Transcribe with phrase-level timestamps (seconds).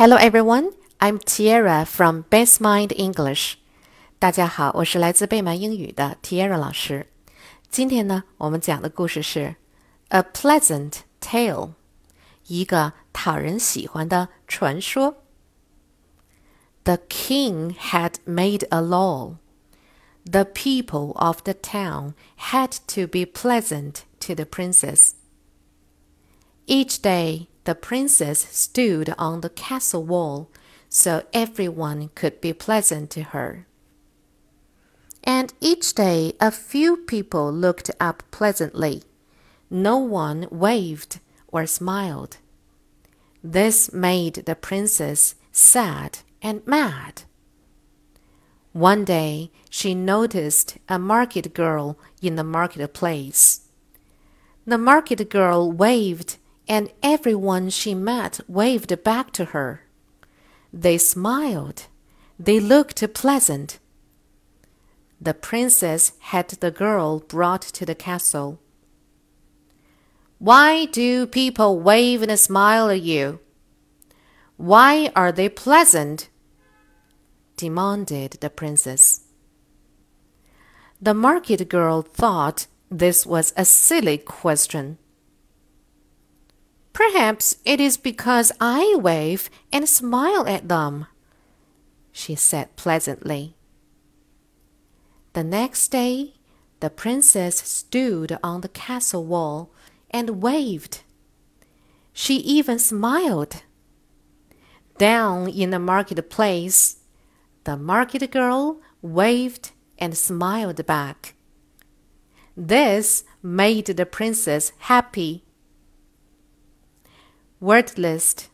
[0.00, 3.55] Hello everyone, I'm Tiara from Best Mind English.
[4.19, 7.07] 大家好，我是来自贝曼英语的 Tiara 老师。
[7.69, 9.57] 今天呢，我们讲的故事是
[10.07, 11.73] A Pleasant Tale，
[12.47, 15.17] 一个讨人喜欢的传说。
[16.85, 19.35] The king had made a law.
[20.23, 25.11] The people of the town had to be pleasant to the princess.
[26.65, 30.49] Each day, the princess stood on the castle wall
[30.89, 33.65] so everyone could be pleasant to her.
[35.23, 39.03] And each day a few people looked up pleasantly.
[39.69, 42.37] No one waved or smiled.
[43.43, 47.23] This made the princess sad and mad.
[48.73, 53.61] One day she noticed a market girl in the marketplace.
[54.65, 56.37] The market girl waved
[56.71, 59.81] and everyone she met waved back to her.
[60.71, 61.87] They smiled.
[62.39, 63.77] They looked pleasant.
[65.19, 68.61] The princess had the girl brought to the castle.
[70.39, 73.41] Why do people wave and smile at you?
[74.55, 76.29] Why are they pleasant?
[77.57, 79.25] demanded the princess.
[81.01, 84.97] The market girl thought this was a silly question.
[86.93, 91.07] Perhaps it is because I wave and smile at them,
[92.11, 93.55] she said pleasantly.
[95.33, 96.33] The next day,
[96.81, 99.71] the princess stood on the castle wall
[100.09, 101.01] and waved.
[102.11, 103.63] She even smiled.
[104.97, 106.97] Down in the marketplace,
[107.63, 111.35] the market girl waved and smiled back.
[112.57, 115.45] This made the princess happy
[117.61, 118.49] Word list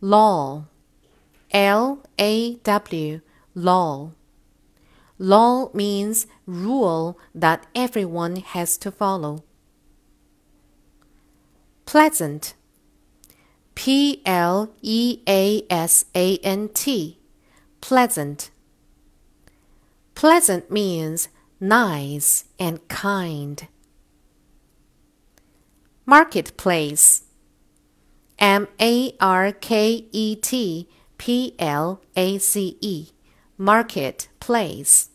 [0.00, 0.64] Law
[1.50, 3.20] L A W.
[3.54, 4.12] Law
[5.18, 9.44] Law means rule that everyone has to follow.
[11.84, 12.54] Pleasant.
[13.74, 17.18] P L E A S A N T.
[17.82, 18.50] Pleasant.
[20.14, 21.28] Pleasant means
[21.60, 23.68] nice and kind.
[26.06, 27.25] Marketplace
[28.39, 30.87] M A R K E T
[31.17, 33.07] P L A C E,
[33.57, 35.09] marketplace.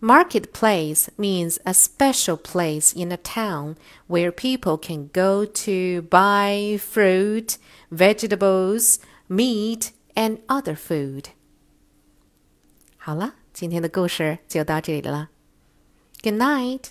[0.00, 3.76] Marketplace means a special place in a town
[4.08, 7.56] where people can go to buy fruit,
[7.90, 8.98] vegetables,
[9.28, 11.26] meat, and other food.
[12.96, 15.28] 好了，今天的故事就到这里了。
[16.22, 16.86] Good night.